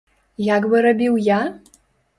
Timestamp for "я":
1.29-1.41